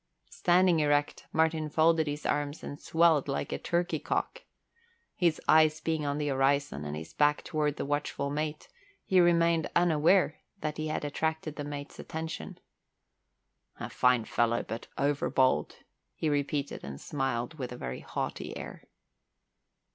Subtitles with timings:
[0.31, 4.41] Standing erect, Martin folded his arms and swelled like a turkey cock.
[5.15, 8.67] His eyes being on the horizon and his back toward the watchful mate,
[9.05, 12.59] he remained unaware that he had attracted the mate's attention.
[13.79, 15.75] "A fine fellow, but overbold,"
[16.15, 18.85] he repeated and smiled with a very haughty air.